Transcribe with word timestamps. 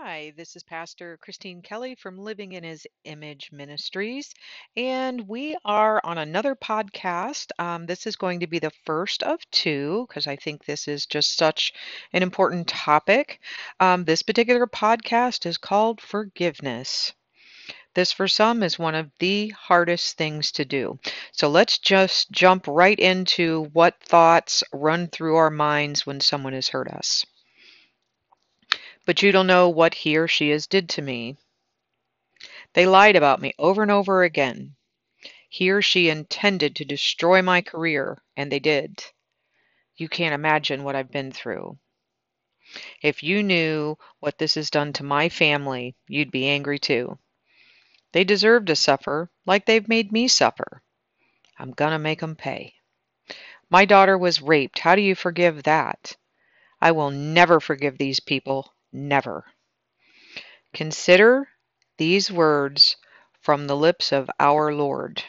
Hi, 0.00 0.32
this 0.36 0.56
is 0.56 0.64
Pastor 0.64 1.18
Christine 1.18 1.62
Kelley 1.62 1.94
from 1.94 2.18
Living 2.18 2.52
in 2.52 2.64
His 2.64 2.86
Image 3.04 3.50
Ministries, 3.52 4.34
and 4.76 5.28
we 5.28 5.56
are 5.64 6.00
on 6.02 6.18
another 6.18 6.56
podcast. 6.56 7.52
Um, 7.60 7.86
this 7.86 8.06
is 8.06 8.16
going 8.16 8.40
to 8.40 8.48
be 8.48 8.58
the 8.58 8.72
first 8.84 9.22
of 9.22 9.38
two 9.52 10.04
because 10.08 10.26
I 10.26 10.34
think 10.34 10.64
this 10.64 10.88
is 10.88 11.06
just 11.06 11.36
such 11.36 11.72
an 12.12 12.22
important 12.22 12.66
topic. 12.66 13.40
Um, 13.78 14.04
this 14.04 14.22
particular 14.22 14.66
podcast 14.66 15.46
is 15.46 15.58
called 15.58 16.00
Forgiveness. 16.00 17.12
This, 17.94 18.12
for 18.12 18.26
some, 18.26 18.64
is 18.64 18.78
one 18.78 18.96
of 18.96 19.10
the 19.20 19.50
hardest 19.50 20.18
things 20.18 20.50
to 20.52 20.64
do. 20.64 20.98
So 21.30 21.48
let's 21.48 21.78
just 21.78 22.32
jump 22.32 22.66
right 22.66 22.98
into 22.98 23.70
what 23.72 24.02
thoughts 24.02 24.64
run 24.72 25.06
through 25.06 25.36
our 25.36 25.50
minds 25.50 26.04
when 26.04 26.20
someone 26.20 26.52
has 26.52 26.68
hurt 26.68 26.88
us. 26.88 27.24
But 29.06 29.20
you 29.20 29.32
don't 29.32 29.46
know 29.46 29.68
what 29.68 29.94
he 29.94 30.16
or 30.16 30.26
she 30.26 30.48
has 30.48 30.66
did 30.66 30.88
to 30.90 31.02
me. 31.02 31.36
They 32.72 32.86
lied 32.86 33.16
about 33.16 33.40
me 33.40 33.52
over 33.58 33.82
and 33.82 33.90
over 33.90 34.22
again. 34.22 34.76
He 35.48 35.70
or 35.70 35.82
she 35.82 36.08
intended 36.08 36.74
to 36.76 36.84
destroy 36.84 37.42
my 37.42 37.60
career, 37.60 38.22
and 38.36 38.50
they 38.50 38.58
did. 38.58 39.04
You 39.96 40.08
can't 40.08 40.34
imagine 40.34 40.82
what 40.82 40.96
I've 40.96 41.10
been 41.10 41.32
through. 41.32 41.78
If 43.02 43.22
you 43.22 43.42
knew 43.42 43.98
what 44.20 44.38
this 44.38 44.54
has 44.54 44.70
done 44.70 44.92
to 44.94 45.04
my 45.04 45.28
family, 45.28 45.94
you'd 46.08 46.30
be 46.30 46.48
angry 46.48 46.78
too. 46.78 47.18
They 48.12 48.24
deserve 48.24 48.64
to 48.64 48.74
suffer 48.74 49.30
like 49.44 49.66
they've 49.66 49.86
made 49.86 50.12
me 50.12 50.28
suffer. 50.28 50.82
I'm 51.58 51.72
gonna 51.72 51.98
make 51.98 52.22
'em 52.22 52.36
pay. 52.36 52.74
My 53.68 53.84
daughter 53.84 54.16
was 54.16 54.40
raped. 54.40 54.78
How 54.78 54.96
do 54.96 55.02
you 55.02 55.14
forgive 55.14 55.64
that? 55.64 56.16
I 56.80 56.92
will 56.92 57.10
never 57.10 57.60
forgive 57.60 57.98
these 57.98 58.18
people 58.18 58.72
never. 58.94 59.44
Consider 60.72 61.48
these 61.98 62.30
words 62.30 62.96
from 63.40 63.66
the 63.66 63.76
lips 63.76 64.12
of 64.12 64.30
our 64.40 64.72
Lord. 64.72 65.22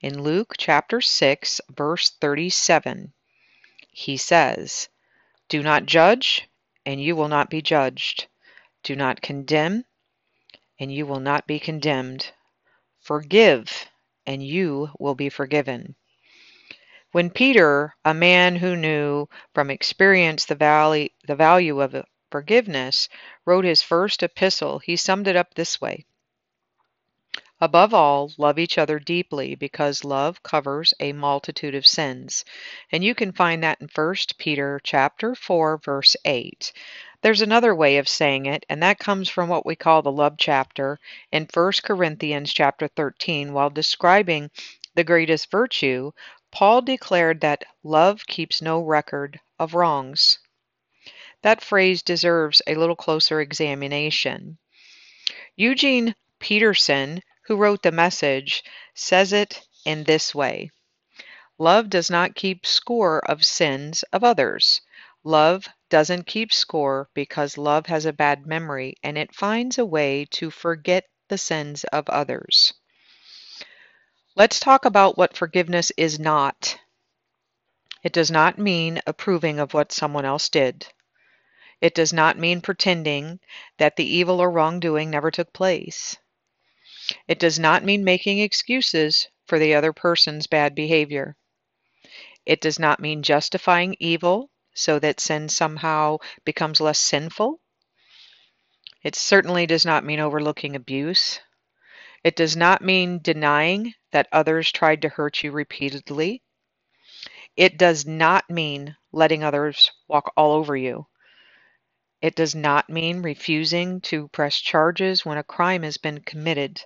In 0.00 0.22
Luke 0.22 0.54
chapter 0.58 1.00
6, 1.00 1.60
verse 1.70 2.10
37, 2.20 3.12
he 3.90 4.16
says, 4.16 4.88
Do 5.48 5.62
not 5.62 5.86
judge, 5.86 6.48
and 6.84 7.02
you 7.02 7.16
will 7.16 7.28
not 7.28 7.48
be 7.48 7.62
judged. 7.62 8.26
Do 8.82 8.94
not 8.94 9.22
condemn, 9.22 9.84
and 10.78 10.92
you 10.92 11.06
will 11.06 11.20
not 11.20 11.46
be 11.46 11.58
condemned. 11.58 12.30
Forgive, 13.00 13.86
and 14.26 14.46
you 14.46 14.90
will 14.98 15.14
be 15.14 15.28
forgiven. 15.28 15.96
When 17.12 17.30
Peter, 17.30 17.94
a 18.04 18.12
man 18.12 18.56
who 18.56 18.76
knew 18.76 19.28
from 19.54 19.70
experience 19.70 20.44
the, 20.44 20.54
valley, 20.54 21.14
the 21.26 21.36
value 21.36 21.80
of 21.80 21.94
forgiveness, 22.30 23.08
wrote 23.44 23.64
his 23.64 23.82
first 23.82 24.22
epistle, 24.22 24.78
he 24.78 24.96
summed 24.96 25.28
it 25.28 25.36
up 25.36 25.54
this 25.54 25.80
way 25.80 26.04
Above 27.58 27.94
all, 27.94 28.30
love 28.36 28.58
each 28.58 28.76
other 28.76 28.98
deeply, 28.98 29.54
because 29.54 30.04
love 30.04 30.42
covers 30.42 30.92
a 31.00 31.14
multitude 31.14 31.74
of 31.74 31.86
sins. 31.86 32.44
And 32.92 33.02
you 33.02 33.14
can 33.14 33.32
find 33.32 33.62
that 33.62 33.80
in 33.80 33.88
1 33.94 34.14
Peter 34.36 34.78
chapter 34.84 35.34
4 35.34 35.78
verse 35.78 36.16
8. 36.26 36.70
There's 37.22 37.40
another 37.40 37.74
way 37.74 37.96
of 37.96 38.10
saying 38.10 38.44
it, 38.44 38.66
and 38.68 38.82
that 38.82 38.98
comes 38.98 39.30
from 39.30 39.48
what 39.48 39.64
we 39.64 39.74
call 39.74 40.02
the 40.02 40.12
love 40.12 40.34
chapter 40.36 41.00
in 41.32 41.48
1 41.50 41.72
Corinthians 41.82 42.52
chapter 42.52 42.88
13 42.88 43.54
while 43.54 43.70
describing 43.70 44.50
the 44.94 45.04
greatest 45.04 45.50
virtue, 45.50 46.12
Paul 46.50 46.82
declared 46.82 47.40
that 47.40 47.64
love 47.82 48.26
keeps 48.26 48.60
no 48.60 48.80
record 48.80 49.40
of 49.58 49.72
wrongs. 49.72 50.40
That 51.42 51.62
phrase 51.62 52.02
deserves 52.02 52.62
a 52.66 52.74
little 52.74 52.96
closer 52.96 53.40
examination. 53.40 54.58
Eugene 55.54 56.14
Peterson, 56.38 57.22
who 57.46 57.56
wrote 57.56 57.82
the 57.82 57.92
message, 57.92 58.64
says 58.94 59.32
it 59.32 59.60
in 59.84 60.04
this 60.04 60.34
way 60.34 60.70
Love 61.58 61.88
does 61.88 62.10
not 62.10 62.34
keep 62.34 62.66
score 62.66 63.18
of 63.30 63.44
sins 63.44 64.02
of 64.12 64.22
others. 64.22 64.80
Love 65.24 65.68
doesn't 65.88 66.26
keep 66.26 66.52
score 66.52 67.08
because 67.14 67.56
love 67.56 67.86
has 67.86 68.04
a 68.04 68.12
bad 68.12 68.46
memory 68.46 68.94
and 69.02 69.16
it 69.16 69.34
finds 69.34 69.78
a 69.78 69.84
way 69.84 70.26
to 70.26 70.50
forget 70.50 71.04
the 71.28 71.38
sins 71.38 71.84
of 71.84 72.08
others. 72.08 72.74
Let's 74.34 74.60
talk 74.60 74.84
about 74.84 75.16
what 75.16 75.36
forgiveness 75.36 75.90
is 75.96 76.18
not. 76.18 76.78
It 78.02 78.12
does 78.12 78.30
not 78.30 78.58
mean 78.58 79.00
approving 79.06 79.58
of 79.58 79.72
what 79.72 79.92
someone 79.92 80.26
else 80.26 80.50
did. 80.50 80.86
It 81.80 81.94
does 81.94 82.12
not 82.12 82.38
mean 82.38 82.60
pretending 82.60 83.40
that 83.78 83.96
the 83.96 84.04
evil 84.04 84.40
or 84.40 84.50
wrongdoing 84.50 85.10
never 85.10 85.30
took 85.30 85.52
place. 85.52 86.16
It 87.28 87.38
does 87.38 87.58
not 87.58 87.84
mean 87.84 88.02
making 88.02 88.38
excuses 88.38 89.28
for 89.46 89.58
the 89.58 89.74
other 89.74 89.92
person's 89.92 90.46
bad 90.46 90.74
behavior. 90.74 91.36
It 92.46 92.60
does 92.60 92.78
not 92.78 93.00
mean 93.00 93.22
justifying 93.22 93.96
evil 94.00 94.50
so 94.74 94.98
that 95.00 95.20
sin 95.20 95.48
somehow 95.48 96.18
becomes 96.44 96.80
less 96.80 96.98
sinful. 96.98 97.60
It 99.02 99.14
certainly 99.14 99.66
does 99.66 99.84
not 99.84 100.04
mean 100.04 100.18
overlooking 100.18 100.74
abuse. 100.74 101.40
It 102.24 102.36
does 102.36 102.56
not 102.56 102.82
mean 102.82 103.20
denying 103.20 103.94
that 104.12 104.28
others 104.32 104.72
tried 104.72 105.02
to 105.02 105.08
hurt 105.08 105.42
you 105.44 105.52
repeatedly. 105.52 106.42
It 107.56 107.76
does 107.76 108.06
not 108.06 108.48
mean 108.48 108.96
letting 109.12 109.44
others 109.44 109.92
walk 110.08 110.32
all 110.36 110.52
over 110.52 110.76
you. 110.76 111.06
It 112.26 112.34
does 112.34 112.56
not 112.56 112.90
mean 112.90 113.22
refusing 113.22 114.00
to 114.00 114.26
press 114.26 114.58
charges 114.58 115.24
when 115.24 115.38
a 115.38 115.44
crime 115.44 115.84
has 115.84 115.96
been 115.96 116.22
committed. 116.22 116.82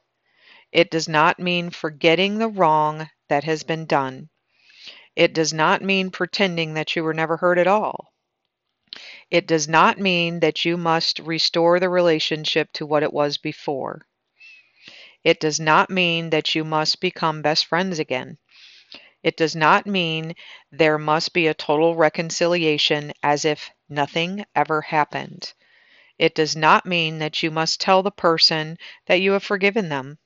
It 0.70 0.90
does 0.90 1.08
not 1.08 1.38
mean 1.38 1.70
forgetting 1.70 2.36
the 2.36 2.50
wrong 2.50 3.08
that 3.30 3.44
has 3.44 3.62
been 3.62 3.86
done. 3.86 4.28
It 5.16 5.32
does 5.32 5.54
not 5.54 5.80
mean 5.80 6.10
pretending 6.10 6.74
that 6.74 6.94
you 6.94 7.02
were 7.02 7.14
never 7.14 7.38
hurt 7.38 7.56
at 7.56 7.66
all. 7.66 8.12
It 9.30 9.46
does 9.46 9.66
not 9.66 9.98
mean 9.98 10.40
that 10.40 10.66
you 10.66 10.76
must 10.76 11.20
restore 11.20 11.80
the 11.80 11.88
relationship 11.88 12.70
to 12.74 12.84
what 12.84 13.02
it 13.02 13.14
was 13.14 13.38
before. 13.38 14.02
It 15.24 15.40
does 15.40 15.58
not 15.58 15.88
mean 15.88 16.28
that 16.28 16.54
you 16.54 16.64
must 16.64 17.00
become 17.00 17.40
best 17.40 17.64
friends 17.64 17.98
again. 17.98 18.36
It 19.22 19.38
does 19.38 19.56
not 19.56 19.86
mean 19.86 20.34
there 20.70 20.98
must 20.98 21.32
be 21.32 21.46
a 21.46 21.54
total 21.54 21.96
reconciliation 21.96 23.14
as 23.22 23.46
if 23.46 23.70
nothing 23.90 24.44
ever 24.54 24.80
happened. 24.80 25.52
It 26.18 26.34
does 26.34 26.54
not 26.54 26.86
mean 26.86 27.18
that 27.18 27.42
you 27.42 27.50
must 27.50 27.80
tell 27.80 28.02
the 28.02 28.10
person 28.10 28.78
that 29.06 29.20
you 29.20 29.32
have 29.32 29.42
forgiven 29.42 29.88
them. 29.88 30.18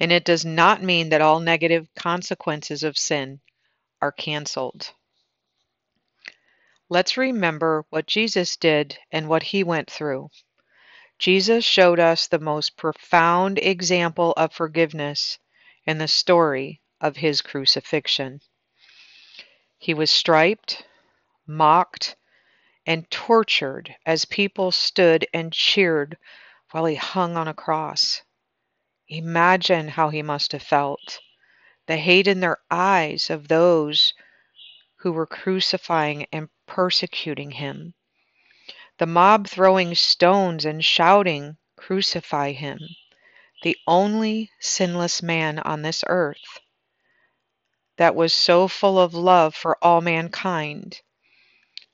And 0.00 0.12
it 0.12 0.24
does 0.24 0.44
not 0.44 0.82
mean 0.82 1.10
that 1.10 1.20
all 1.20 1.40
negative 1.40 1.88
consequences 1.94 2.82
of 2.82 2.98
sin 2.98 3.40
are 4.00 4.12
canceled. 4.12 4.92
Let's 6.88 7.16
remember 7.16 7.84
what 7.90 8.06
Jesus 8.06 8.56
did 8.56 8.98
and 9.10 9.28
what 9.28 9.42
he 9.42 9.64
went 9.64 9.90
through. 9.90 10.30
Jesus 11.18 11.64
showed 11.64 11.98
us 11.98 12.26
the 12.26 12.38
most 12.38 12.76
profound 12.76 13.58
example 13.58 14.32
of 14.36 14.52
forgiveness 14.52 15.38
in 15.86 15.98
the 15.98 16.08
story 16.08 16.80
of 17.00 17.16
his 17.16 17.42
crucifixion. 17.42 18.40
He 19.78 19.94
was 19.94 20.10
striped, 20.10 20.84
mocked, 21.46 22.16
and 22.86 23.10
tortured 23.10 23.94
as 24.06 24.24
people 24.24 24.70
stood 24.70 25.26
and 25.34 25.52
cheered 25.52 26.16
while 26.70 26.84
he 26.84 26.94
hung 26.94 27.36
on 27.36 27.48
a 27.48 27.54
cross. 27.54 28.22
Imagine 29.08 29.88
how 29.88 30.08
he 30.08 30.22
must 30.22 30.52
have 30.52 30.62
felt. 30.62 31.20
The 31.86 31.96
hate 31.96 32.26
in 32.26 32.40
their 32.40 32.58
eyes 32.70 33.28
of 33.28 33.48
those 33.48 34.14
who 34.96 35.12
were 35.12 35.26
crucifying 35.26 36.26
and 36.32 36.48
persecuting 36.66 37.52
him. 37.52 37.94
The 38.98 39.06
mob 39.06 39.46
throwing 39.46 39.94
stones 39.94 40.64
and 40.64 40.84
shouting, 40.84 41.56
Crucify 41.76 42.52
him, 42.52 42.80
the 43.62 43.76
only 43.86 44.50
sinless 44.58 45.22
man 45.22 45.58
on 45.58 45.82
this 45.82 46.02
earth 46.08 46.58
that 47.96 48.14
was 48.14 48.32
so 48.32 48.68
full 48.68 48.98
of 48.98 49.14
love 49.14 49.54
for 49.54 49.78
all 49.82 50.00
mankind. 50.00 51.00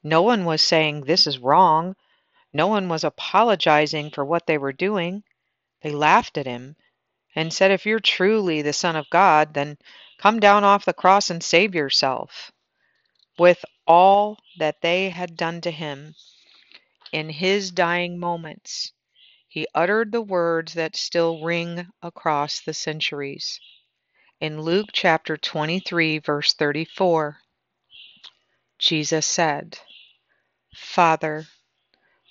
No 0.04 0.22
one 0.22 0.44
was 0.44 0.62
saying, 0.62 1.02
This 1.02 1.26
is 1.26 1.38
wrong. 1.38 1.96
No 2.52 2.66
one 2.66 2.88
was 2.88 3.04
apologizing 3.04 4.10
for 4.10 4.24
what 4.24 4.46
they 4.46 4.58
were 4.58 4.72
doing. 4.72 5.22
They 5.82 5.90
laughed 5.90 6.36
at 6.38 6.46
him 6.46 6.76
and 7.34 7.52
said, 7.52 7.70
If 7.70 7.86
you're 7.86 8.00
truly 8.00 8.62
the 8.62 8.72
Son 8.72 8.96
of 8.96 9.10
God, 9.10 9.54
then 9.54 9.78
come 10.18 10.40
down 10.40 10.64
off 10.64 10.84
the 10.84 10.92
cross 10.92 11.30
and 11.30 11.42
save 11.42 11.74
yourself. 11.74 12.50
With 13.38 13.64
all 13.86 14.38
that 14.58 14.80
they 14.80 15.10
had 15.10 15.36
done 15.36 15.60
to 15.62 15.70
him, 15.70 16.14
in 17.12 17.30
his 17.30 17.70
dying 17.70 18.18
moments, 18.18 18.92
he 19.48 19.66
uttered 19.74 20.12
the 20.12 20.22
words 20.22 20.74
that 20.74 20.96
still 20.96 21.42
ring 21.42 21.88
across 22.02 22.60
the 22.60 22.74
centuries 22.74 23.60
in 24.42 24.60
Luke 24.60 24.88
chapter 24.92 25.36
23, 25.36 26.18
verse 26.18 26.52
34, 26.54 27.38
Jesus 28.76 29.24
said, 29.24 29.78
Father, 30.74 31.46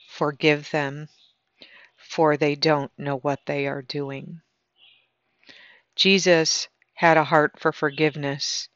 forgive 0.08 0.72
them, 0.72 1.10
for 1.98 2.38
they 2.38 2.56
don't 2.56 2.92
know 2.98 3.18
what 3.18 3.40
they 3.46 3.68
are 3.68 3.82
doing. 3.82 4.42
Jesus 5.96 6.68
had 6.94 7.18
a 7.18 7.24
heart 7.24 7.60
for 7.60 7.72
forgiveness, 7.72 8.70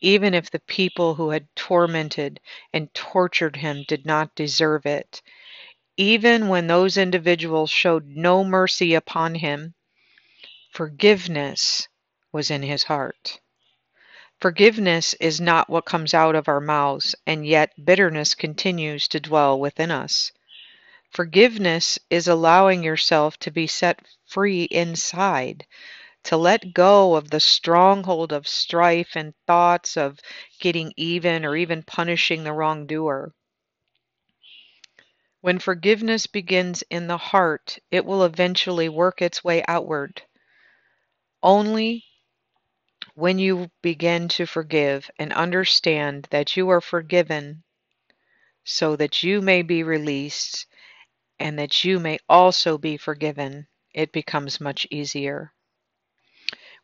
even 0.00 0.34
if 0.34 0.50
the 0.50 0.60
people 0.60 1.14
who 1.14 1.30
had 1.30 1.48
tormented 1.54 2.40
and 2.72 2.92
tortured 2.94 3.56
him 3.56 3.84
did 3.88 4.06
not 4.06 4.34
deserve 4.34 4.86
it. 4.86 5.22
Even 5.96 6.48
when 6.48 6.66
those 6.66 6.96
individuals 6.96 7.70
showed 7.70 8.06
no 8.06 8.42
mercy 8.42 8.94
upon 8.94 9.34
him, 9.34 9.74
forgiveness 10.72 11.88
was 12.32 12.50
in 12.50 12.62
his 12.62 12.84
heart. 12.84 13.40
Forgiveness 14.40 15.12
is 15.20 15.38
not 15.38 15.68
what 15.68 15.84
comes 15.84 16.14
out 16.14 16.34
of 16.34 16.48
our 16.48 16.62
mouths, 16.62 17.14
and 17.26 17.46
yet 17.46 17.72
bitterness 17.84 18.34
continues 18.34 19.06
to 19.08 19.20
dwell 19.20 19.60
within 19.60 19.90
us. 19.90 20.32
Forgiveness 21.10 21.98
is 22.08 22.26
allowing 22.26 22.82
yourself 22.82 23.36
to 23.40 23.50
be 23.50 23.66
set 23.66 24.00
free 24.24 24.62
inside, 24.64 25.66
to 26.24 26.38
let 26.38 26.72
go 26.72 27.16
of 27.16 27.28
the 27.28 27.40
stronghold 27.40 28.32
of 28.32 28.48
strife 28.48 29.14
and 29.14 29.34
thoughts 29.46 29.98
of 29.98 30.20
getting 30.58 30.94
even 30.96 31.44
or 31.44 31.54
even 31.54 31.82
punishing 31.82 32.42
the 32.42 32.54
wrongdoer. 32.54 33.34
When 35.42 35.58
forgiveness 35.58 36.26
begins 36.26 36.82
in 36.88 37.08
the 37.08 37.18
heart, 37.18 37.78
it 37.90 38.06
will 38.06 38.24
eventually 38.24 38.88
work 38.88 39.20
its 39.20 39.44
way 39.44 39.62
outward. 39.68 40.22
Only 41.42 42.04
when 43.14 43.38
you 43.38 43.70
begin 43.82 44.28
to 44.28 44.46
forgive 44.46 45.10
and 45.18 45.32
understand 45.32 46.26
that 46.30 46.56
you 46.56 46.68
are 46.68 46.80
forgiven 46.80 47.62
so 48.64 48.96
that 48.96 49.22
you 49.22 49.40
may 49.40 49.62
be 49.62 49.82
released 49.82 50.66
and 51.38 51.58
that 51.58 51.84
you 51.84 51.98
may 51.98 52.18
also 52.28 52.78
be 52.78 52.96
forgiven, 52.96 53.66
it 53.94 54.12
becomes 54.12 54.60
much 54.60 54.86
easier. 54.90 55.52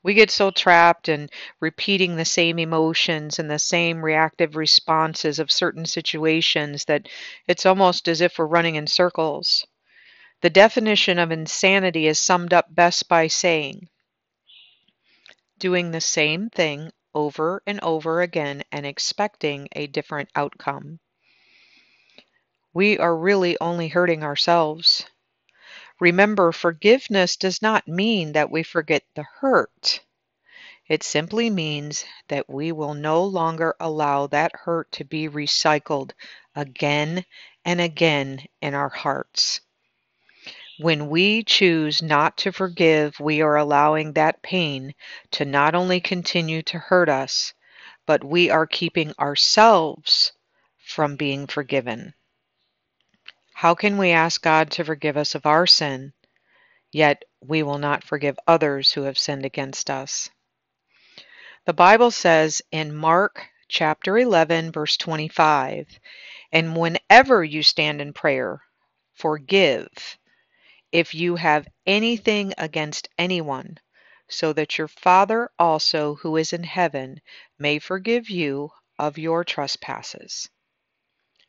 We 0.03 0.15
get 0.15 0.31
so 0.31 0.51
trapped 0.51 1.09
in 1.09 1.31
repeating 1.61 2.17
the 2.17 2.25
same 2.25 2.59
emotions 2.59 3.39
and 3.39 3.51
the 3.51 3.59
same 3.59 4.05
reactive 4.05 4.55
responses 4.55 5.39
of 5.39 5.51
certain 5.51 5.85
situations 5.85 6.85
that 6.85 7.09
it's 7.49 7.67
almost 7.67 8.09
as 8.09 8.21
if 8.21 8.39
we're 8.39 8.47
running 8.47 8.77
in 8.77 8.87
circles. 8.87 9.67
The 10.43 10.51
definition 10.51 11.19
of 11.19 11.33
insanity 11.33 12.07
is 12.07 12.21
summed 12.21 12.53
up 12.53 12.67
best 12.75 13.09
by 13.09 13.27
saying, 13.27 13.89
doing 15.59 15.91
the 15.91 16.01
same 16.01 16.51
thing 16.51 16.93
over 17.15 17.63
and 17.67 17.81
over 17.81 18.23
again 18.23 18.63
and 18.73 18.87
expecting 18.87 19.69
a 19.73 19.87
different 19.87 20.31
outcome 20.35 21.01
we 22.77 22.99
are 22.99 23.17
really 23.17 23.57
only 23.59 23.89
hurting 23.89 24.23
ourselves. 24.23 25.07
Remember, 25.99 26.53
forgiveness 26.53 27.37
does 27.37 27.63
not 27.63 27.89
mean 27.89 28.33
that 28.33 28.51
we 28.51 28.63
forget 28.63 29.03
the 29.15 29.23
hurt. 29.23 30.01
It 30.89 31.03
simply 31.03 31.51
means 31.51 32.05
that 32.29 32.49
we 32.51 32.73
will 32.73 32.95
no 32.95 33.25
longer 33.25 33.75
allow 33.81 34.27
that 34.29 34.55
hurt 34.55 34.93
to 34.93 35.05
be 35.05 35.29
recycled 35.29 36.13
again 36.55 37.25
and 37.65 37.81
again 37.81 38.47
in 38.61 38.75
our 38.75 38.91
hearts. 38.91 39.61
When 40.79 41.09
we 41.09 41.43
choose 41.43 42.03
not 42.03 42.37
to 42.39 42.53
forgive, 42.53 43.19
we 43.19 43.41
are 43.41 43.57
allowing 43.57 44.13
that 44.13 44.43
pain 44.43 44.95
to 45.31 45.47
not 45.47 45.75
only 45.75 46.01
continue 46.01 46.61
to 46.65 46.79
hurt 46.79 47.09
us, 47.09 47.55
but 48.05 48.23
we 48.23 48.51
are 48.51 48.67
keeping 48.67 49.15
ourselves 49.19 50.33
from 50.85 51.17
being 51.17 51.47
forgiven. 51.47 52.13
How 53.55 53.75
can 53.75 53.97
we 53.97 54.11
ask 54.11 54.43
God 54.43 54.71
to 54.73 54.85
forgive 54.85 55.17
us 55.17 55.35
of 55.35 55.47
our 55.47 55.67
sin, 55.67 56.13
yet 56.93 57.25
we 57.41 57.63
will 57.63 57.79
not 57.79 58.05
forgive 58.05 58.39
others 58.47 58.93
who 58.93 59.05
have 59.05 59.17
sinned 59.17 59.47
against 59.47 59.89
us? 59.89 60.29
The 61.65 61.73
Bible 61.73 62.11
says 62.11 62.61
in 62.71 62.95
Mark 62.95 63.47
chapter 63.67 64.19
11, 64.19 64.73
verse 64.73 64.99
25, 64.99 65.99
And 66.53 66.77
whenever 66.77 67.43
you 67.43 67.63
stand 67.63 68.03
in 68.03 68.13
prayer, 68.13 68.61
forgive 69.15 70.19
if 70.97 71.15
you 71.15 71.37
have 71.37 71.69
anything 71.85 72.55
against 72.57 73.07
anyone, 73.19 73.77
so 74.31 74.55
that 74.55 74.79
your 74.79 74.89
Father 74.89 75.51
also 75.59 76.15
who 76.15 76.39
is 76.39 76.55
in 76.55 76.63
heaven 76.63 77.21
may 77.59 77.79
forgive 77.79 78.31
you 78.31 78.71
of 78.99 79.19
your 79.19 79.45
trespasses. 79.45 80.49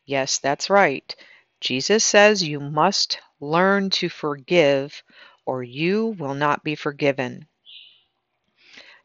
Yes, 0.04 0.38
that's 0.38 0.68
right. 0.68 1.16
Jesus 1.62 2.04
says 2.04 2.42
you 2.42 2.60
must 2.60 3.20
learn 3.40 3.88
to 3.88 4.10
forgive 4.10 5.02
or 5.46 5.62
you 5.62 6.08
will 6.18 6.34
not 6.34 6.62
be 6.62 6.74
forgiven. 6.74 7.48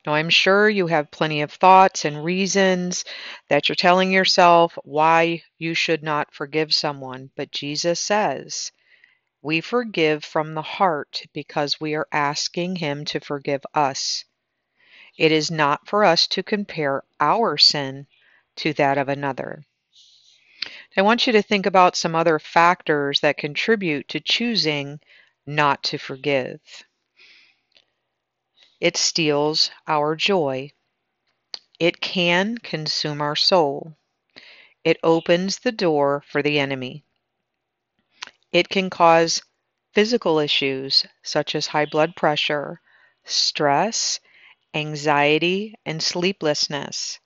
Now, 0.06 0.16
I'm 0.16 0.30
sure 0.30 0.68
you 0.68 0.88
have 0.88 1.10
plenty 1.10 1.42
of 1.42 1.54
thoughts 1.54 2.04
and 2.04 2.22
reasons 2.22 3.06
that 3.48 3.70
you're 3.70 3.78
telling 3.78 4.12
yourself 4.12 4.78
why 4.84 5.44
you 5.58 5.74
should 5.74 6.04
not 6.04 6.36
forgive 6.36 6.74
someone, 6.74 7.32
but 7.38 7.50
Jesus 7.50 8.02
says 8.02 8.74
we 9.44 9.60
forgive 9.60 10.24
from 10.24 10.54
the 10.54 10.62
heart 10.62 11.24
because 11.34 11.80
we 11.80 11.94
are 11.94 12.08
asking 12.14 12.78
Him 12.78 13.04
to 13.04 13.20
forgive 13.20 13.62
us. 13.74 14.24
It 15.18 15.34
is 15.34 15.52
not 15.52 15.86
for 15.86 16.06
us 16.06 16.28
to 16.28 16.42
compare 16.42 17.04
our 17.20 17.58
sin 17.58 18.08
to 18.56 18.72
that 18.74 18.98
of 18.98 19.10
another. 19.10 19.66
I 20.96 21.02
want 21.02 21.28
you 21.28 21.34
to 21.34 21.42
think 21.42 21.66
about 21.66 21.98
some 21.98 22.16
other 22.16 22.40
factors 22.40 23.20
that 23.20 23.38
contribute 23.38 24.08
to 24.10 24.22
choosing 24.22 25.02
not 25.46 25.84
to 25.84 25.98
forgive. 25.98 26.62
It 28.80 28.96
steals 28.96 29.72
our 29.88 30.16
joy. 30.16 30.72
It 31.80 32.00
can 32.00 32.58
consume 32.60 33.22
our 33.22 33.36
soul. 33.36 33.98
It 34.86 35.00
opens 35.04 35.60
the 35.60 35.74
door 35.74 36.24
for 36.28 36.42
the 36.42 36.60
enemy. 36.60 37.04
It 38.54 38.70
can 38.70 38.92
cause 38.92 39.42
physical 39.94 40.38
issues 40.38 41.08
such 41.24 41.56
as 41.56 41.66
high 41.66 41.88
blood 41.88 42.16
pressure, 42.16 42.80
stress, 43.26 44.20
anxiety, 44.76 45.74
and 45.88 46.04
sleeplessness. 46.04 47.20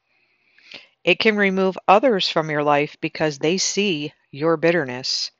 It 1.03 1.19
can 1.19 1.35
remove 1.35 1.77
others 1.85 2.29
from 2.29 2.50
your 2.50 2.63
life 2.63 2.95
because 3.01 3.39
they 3.39 3.57
see 3.57 4.13
your 4.31 4.56
bitterness, 4.56 5.31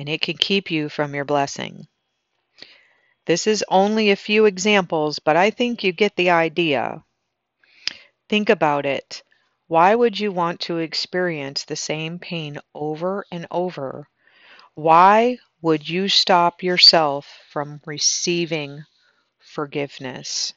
and 0.00 0.08
it 0.08 0.20
can 0.20 0.36
keep 0.36 0.68
you 0.68 0.88
from 0.88 1.14
your 1.14 1.24
blessing. 1.24 1.86
This 3.24 3.46
is 3.46 3.64
only 3.68 4.10
a 4.10 4.16
few 4.16 4.46
examples, 4.46 5.20
but 5.20 5.36
I 5.36 5.50
think 5.50 5.84
you 5.84 5.92
get 5.92 6.16
the 6.16 6.30
idea. 6.30 7.04
Think 8.28 8.48
about 8.50 8.84
it. 8.84 9.22
Why 9.68 9.94
would 9.94 10.18
you 10.18 10.32
want 10.32 10.58
to 10.62 10.78
experience 10.78 11.64
the 11.64 11.76
same 11.76 12.18
pain 12.18 12.58
over 12.74 13.24
and 13.30 13.46
over? 13.52 14.08
Why 14.78 15.38
would 15.60 15.88
you 15.88 16.08
stop 16.08 16.62
yourself 16.62 17.26
from 17.50 17.80
receiving 17.84 18.84
forgiveness? 19.40 20.52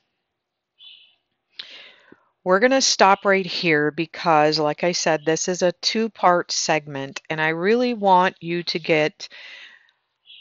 We're 2.44 2.60
going 2.60 2.70
to 2.70 2.82
stop 2.82 3.26
right 3.26 3.48
here 3.48 3.90
because, 3.90 4.60
like 4.60 4.84
I 4.84 4.92
said, 4.92 5.26
this 5.26 5.48
is 5.48 5.64
a 5.64 5.72
two 5.72 6.08
part 6.08 6.52
segment, 6.52 7.20
and 7.32 7.42
I 7.42 7.48
really 7.48 7.96
want 7.96 8.36
you 8.40 8.62
to 8.62 8.78
get 8.78 9.28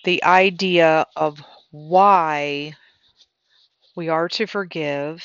the 0.05 0.23
idea 0.25 1.07
of 1.17 1.43
why 1.71 2.75
we 3.97 4.11
are 4.11 4.29
to 4.29 4.45
forgive, 4.45 5.25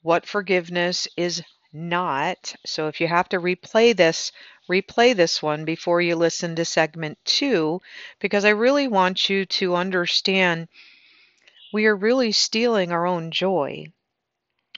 what 0.00 0.24
forgiveness 0.24 1.08
is 1.18 1.42
not. 1.74 2.54
So 2.64 2.88
if 2.88 3.02
you 3.02 3.06
have 3.06 3.28
to 3.28 3.38
replay 3.38 3.94
this, 3.94 4.32
replay 4.68 5.14
this 5.14 5.42
one 5.42 5.64
before 5.64 6.00
you 6.00 6.16
listen 6.16 6.56
to 6.56 6.64
segment 6.64 7.18
two, 7.24 7.80
because 8.18 8.44
I 8.44 8.50
really 8.50 8.88
want 8.88 9.28
you 9.28 9.46
to 9.46 9.76
understand 9.76 10.68
we 11.72 11.86
are 11.86 11.96
really 11.96 12.32
stealing 12.32 12.92
our 12.92 13.06
own 13.06 13.30
joy. 13.30 13.86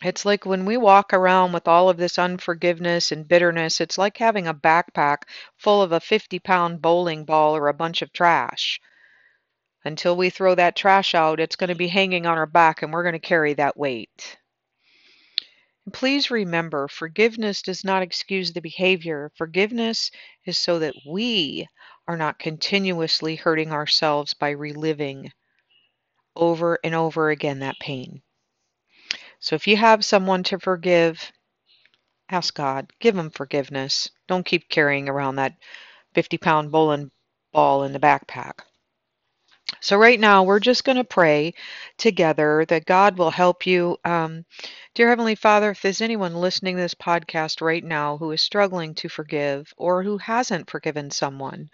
It's 0.02 0.24
like 0.24 0.46
when 0.46 0.64
we 0.64 0.76
walk 0.76 1.12
around 1.12 1.52
with 1.52 1.66
all 1.66 1.88
of 1.88 1.96
this 1.96 2.18
unforgiveness 2.18 3.10
and 3.10 3.26
bitterness, 3.26 3.80
it's 3.80 3.98
like 3.98 4.16
having 4.18 4.46
a 4.46 4.54
backpack 4.54 5.22
full 5.56 5.82
of 5.82 5.92
a 5.92 6.00
50 6.00 6.38
pound 6.38 6.80
bowling 6.80 7.24
ball 7.24 7.56
or 7.56 7.68
a 7.68 7.74
bunch 7.74 8.00
of 8.00 8.12
trash. 8.12 8.80
Until 9.84 10.16
we 10.16 10.30
throw 10.30 10.54
that 10.54 10.76
trash 10.76 11.14
out, 11.14 11.40
it's 11.40 11.56
going 11.56 11.68
to 11.68 11.74
be 11.74 11.88
hanging 11.88 12.26
on 12.26 12.38
our 12.38 12.46
back 12.46 12.82
and 12.82 12.92
we're 12.92 13.02
going 13.02 13.12
to 13.14 13.18
carry 13.18 13.54
that 13.54 13.76
weight. 13.76 14.37
Please 15.92 16.30
remember, 16.30 16.88
forgiveness 16.88 17.62
does 17.62 17.84
not 17.84 18.02
excuse 18.02 18.52
the 18.52 18.60
behavior. 18.60 19.30
Forgiveness 19.36 20.10
is 20.44 20.58
so 20.58 20.78
that 20.78 20.94
we 21.06 21.66
are 22.06 22.16
not 22.16 22.38
continuously 22.38 23.36
hurting 23.36 23.72
ourselves 23.72 24.34
by 24.34 24.50
reliving 24.50 25.30
over 26.34 26.78
and 26.82 26.94
over 26.94 27.30
again 27.30 27.58
that 27.58 27.78
pain. 27.80 28.22
So 29.40 29.54
if 29.54 29.66
you 29.66 29.76
have 29.76 30.04
someone 30.04 30.42
to 30.44 30.58
forgive, 30.58 31.30
ask 32.28 32.54
God, 32.54 32.90
give 33.00 33.14
them 33.14 33.30
forgiveness. 33.30 34.10
Don't 34.26 34.46
keep 34.46 34.68
carrying 34.68 35.08
around 35.08 35.36
that 35.36 35.54
50 36.14 36.38
pound 36.38 36.72
bowling 36.72 37.10
ball 37.52 37.84
in 37.84 37.92
the 37.92 38.00
backpack. 38.00 38.60
So, 39.80 39.96
right 39.96 40.20
now, 40.20 40.42
we're 40.44 40.60
just 40.60 40.84
going 40.84 40.98
to 40.98 41.04
pray 41.04 41.54
together 41.96 42.64
that 42.66 42.84
God 42.86 43.18
will 43.18 43.30
help 43.30 43.66
you. 43.66 43.96
Um, 44.04 44.44
dear 44.94 45.08
Heavenly 45.08 45.34
Father, 45.34 45.70
if 45.70 45.82
there's 45.82 46.00
anyone 46.00 46.34
listening 46.34 46.76
to 46.76 46.82
this 46.82 46.94
podcast 46.94 47.60
right 47.60 47.84
now 47.84 48.16
who 48.16 48.30
is 48.32 48.40
struggling 48.42 48.94
to 48.96 49.08
forgive 49.08 49.72
or 49.76 50.02
who 50.02 50.18
hasn't 50.18 50.70
forgiven 50.70 51.10
someone, 51.10 51.70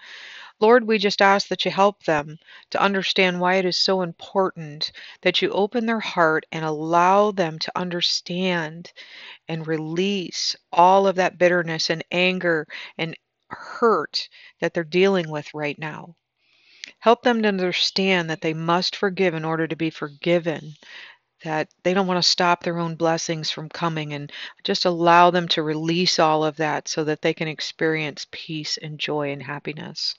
Lord, 0.61 0.87
we 0.87 0.99
just 0.99 1.23
ask 1.23 1.49
that 1.49 1.64
you 1.64 1.70
help 1.70 2.04
them 2.04 2.38
to 2.70 2.80
understand 2.80 3.40
why 3.40 3.56
it 3.56 3.64
is 3.64 3.76
so 3.76 4.02
important 4.02 4.92
that 5.23 5.42
you 5.42 5.50
open 5.50 5.87
their 5.87 6.00
heart 6.00 6.46
and 6.52 6.64
allow 6.64 7.30
them 7.32 7.58
to 7.58 7.73
understand 7.78 8.92
and 9.49 9.66
release 9.66 10.56
all 10.73 11.06
of 11.06 11.16
that 11.16 11.38
bitterness 11.38 11.90
and 11.90 12.04
anger 12.12 12.66
and 12.99 13.16
hurt 13.49 14.28
that 14.61 14.75
they're 14.75 14.84
dealing 14.84 15.28
with 15.30 15.52
right 15.54 15.78
now. 15.78 16.14
Help 17.04 17.23
them 17.23 17.42
to 17.42 17.49
understand 17.49 18.30
that 18.30 18.40
they 18.40 18.54
must 18.54 18.96
forgive 18.96 19.34
in 19.34 19.44
order 19.44 19.66
to 19.66 19.76
be 19.76 19.90
forgiven, 19.90 20.73
that 21.42 21.68
they 21.82 21.92
don't 21.92 22.06
want 22.06 22.16
to 22.16 22.30
stop 22.30 22.62
their 22.62 22.78
own 22.78 22.94
blessings 22.94 23.50
from 23.50 23.68
coming, 23.68 24.14
and 24.14 24.32
just 24.62 24.87
allow 24.87 25.30
them 25.30 25.46
to 25.46 25.62
release 25.62 26.18
all 26.18 26.42
of 26.42 26.56
that 26.56 26.88
so 26.88 27.04
that 27.04 27.20
they 27.20 27.34
can 27.34 27.46
experience 27.46 28.26
peace 28.30 28.78
and 28.78 28.99
joy 28.99 29.32
and 29.32 29.42
happiness. 29.42 30.14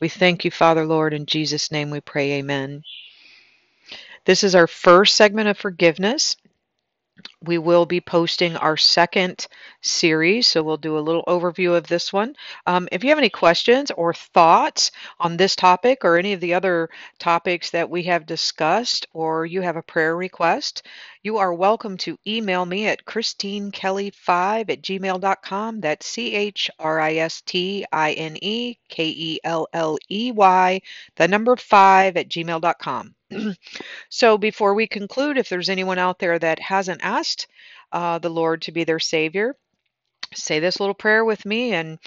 We 0.00 0.08
thank 0.08 0.44
you, 0.44 0.52
Father 0.52 0.86
Lord. 0.86 1.14
In 1.14 1.26
Jesus' 1.26 1.72
name 1.72 1.90
we 1.90 2.00
pray, 2.00 2.34
amen. 2.34 2.84
This 4.24 4.44
is 4.44 4.54
our 4.54 4.68
first 4.68 5.16
segment 5.16 5.48
of 5.48 5.58
forgiveness 5.58 6.36
we 7.42 7.58
will 7.58 7.86
be 7.86 8.00
posting 8.00 8.56
our 8.56 8.76
second 8.76 9.46
series, 9.80 10.46
so 10.46 10.62
we'll 10.62 10.76
do 10.76 10.98
a 10.98 11.00
little 11.00 11.24
overview 11.26 11.76
of 11.76 11.86
this 11.86 12.12
one. 12.12 12.34
Um, 12.66 12.88
if 12.92 13.02
you 13.02 13.10
have 13.10 13.18
any 13.18 13.30
questions 13.30 13.90
or 13.90 14.14
thoughts 14.14 14.90
on 15.18 15.36
this 15.36 15.56
topic 15.56 16.04
or 16.04 16.16
any 16.16 16.32
of 16.32 16.40
the 16.40 16.54
other 16.54 16.90
topics 17.18 17.70
that 17.70 17.90
we 17.90 18.04
have 18.04 18.26
discussed, 18.26 19.06
or 19.12 19.46
you 19.46 19.60
have 19.60 19.76
a 19.76 19.82
prayer 19.82 20.16
request, 20.16 20.86
you 21.22 21.38
are 21.38 21.54
welcome 21.54 21.96
to 21.98 22.18
email 22.26 22.66
me 22.66 22.86
at 22.86 23.04
christinekelley5 23.04 24.70
at 24.70 24.82
gmail.com. 24.82 25.80
That's 25.80 26.06
C 26.06 26.34
H 26.34 26.70
R 26.78 27.00
I 27.00 27.14
S 27.14 27.40
T 27.42 27.84
I 27.92 28.12
N 28.12 28.36
E 28.42 28.76
K 28.88 29.08
E 29.08 29.40
L 29.44 29.68
L 29.72 29.98
E 30.10 30.32
Y, 30.32 30.80
the 31.16 31.28
number 31.28 31.56
5 31.56 32.16
at 32.16 32.28
gmail.com. 32.28 33.14
so 34.08 34.38
before 34.38 34.74
we 34.74 34.86
conclude, 34.86 35.38
if 35.38 35.48
there's 35.48 35.68
anyone 35.68 35.98
out 35.98 36.18
there 36.18 36.38
that 36.38 36.58
hasn't 36.58 37.00
asked 37.02 37.46
uh, 37.92 38.18
the 38.18 38.30
Lord 38.30 38.62
to 38.62 38.72
be 38.72 38.84
their 38.84 39.00
Savior, 39.00 39.56
say 40.34 40.60
this 40.60 40.80
little 40.80 40.94
prayer 40.94 41.24
with 41.24 41.44
me 41.44 41.74
and 41.74 41.98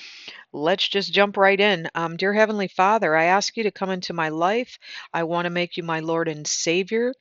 let's 0.51 0.87
just 0.87 1.13
jump 1.13 1.37
right 1.37 1.59
in. 1.59 1.87
Um, 1.95 2.17
dear 2.17 2.33
Heavenly 2.33 2.67
Father, 2.67 3.15
I 3.15 3.25
ask 3.25 3.55
you 3.57 3.63
to 3.63 3.71
come 3.71 3.89
into 3.89 4.13
my 4.13 4.29
life. 4.29 4.79
I 5.13 5.23
want 5.23 5.45
to 5.45 5.49
make 5.51 5.77
you 5.77 5.83
my 5.83 5.99
Lord 5.99 6.27
and 6.27 6.47
Savior. 6.47 7.13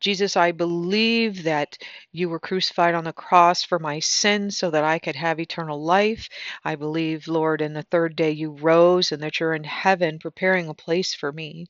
Jesus, 0.00 0.36
I 0.36 0.52
believe 0.52 1.44
that 1.44 1.78
you 2.12 2.28
were 2.28 2.38
crucified 2.38 2.94
on 2.94 3.04
the 3.04 3.12
cross 3.12 3.64
for 3.64 3.78
my 3.78 4.00
sins 4.00 4.58
so 4.58 4.70
that 4.70 4.84
I 4.84 4.98
could 4.98 5.16
have 5.16 5.40
eternal 5.40 5.82
life. 5.82 6.28
I 6.64 6.76
believe, 6.76 7.26
Lord, 7.26 7.60
in 7.62 7.72
the 7.72 7.82
third 7.82 8.16
day 8.16 8.30
you 8.32 8.52
rose 8.52 9.12
and 9.12 9.22
that 9.22 9.40
you're 9.40 9.54
in 9.54 9.64
heaven 9.64 10.18
preparing 10.18 10.68
a 10.68 10.74
place 10.74 11.14
for 11.14 11.32
me. 11.32 11.66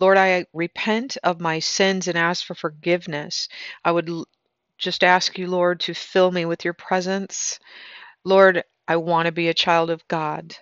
Lord, 0.00 0.16
I 0.16 0.46
repent 0.54 1.18
of 1.22 1.40
my 1.40 1.58
sins 1.58 2.08
and 2.08 2.16
ask 2.16 2.44
for 2.44 2.54
forgiveness. 2.54 3.48
I 3.84 3.92
would 3.92 4.10
just 4.78 5.04
ask 5.04 5.38
you, 5.38 5.46
Lord, 5.46 5.80
to 5.80 5.94
fill 5.94 6.32
me 6.32 6.46
with 6.46 6.64
your 6.64 6.74
presence. 6.74 7.58
Lord, 8.24 8.64
I 8.88 8.96
want 8.96 9.26
to 9.26 9.32
be 9.32 9.48
a 9.48 9.54
child 9.54 9.90
of 9.90 10.08
God. 10.08 10.56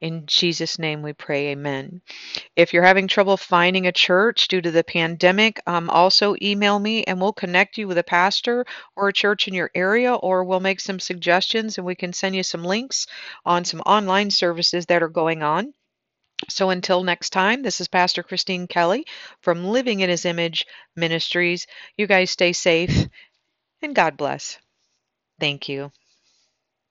In 0.00 0.26
Jesus' 0.26 0.78
name 0.78 1.02
we 1.02 1.12
pray, 1.12 1.48
amen. 1.48 2.02
If 2.56 2.72
you're 2.72 2.82
having 2.82 3.06
trouble 3.06 3.36
finding 3.36 3.86
a 3.86 3.92
church 3.92 4.48
due 4.48 4.60
to 4.60 4.70
the 4.70 4.84
pandemic, 4.84 5.60
um, 5.66 5.88
also 5.88 6.34
email 6.42 6.78
me 6.78 7.04
and 7.04 7.20
we'll 7.20 7.32
connect 7.32 7.78
you 7.78 7.86
with 7.86 7.98
a 7.98 8.02
pastor 8.02 8.66
or 8.96 9.08
a 9.08 9.12
church 9.12 9.46
in 9.46 9.54
your 9.54 9.70
area, 9.74 10.14
or 10.14 10.44
we'll 10.44 10.60
make 10.60 10.80
some 10.80 10.98
suggestions 10.98 11.78
and 11.78 11.86
we 11.86 11.94
can 11.94 12.12
send 12.12 12.34
you 12.34 12.42
some 12.42 12.64
links 12.64 13.06
on 13.46 13.64
some 13.64 13.80
online 13.82 14.30
services 14.30 14.86
that 14.86 15.02
are 15.02 15.08
going 15.08 15.42
on. 15.42 15.74
So 16.48 16.70
until 16.70 17.02
next 17.04 17.30
time, 17.30 17.62
this 17.62 17.80
is 17.80 17.88
Pastor 17.88 18.22
Christine 18.22 18.66
Kelley 18.66 19.06
from 19.40 19.64
Living 19.66 20.00
in 20.00 20.10
His 20.10 20.24
Image 20.24 20.66
Ministries. 20.96 21.66
You 21.96 22.06
guys 22.06 22.30
stay 22.30 22.52
safe 22.52 23.08
and 23.82 23.94
God 23.94 24.16
bless. 24.16 24.58
Thank 25.40 25.68
you. 25.68 25.92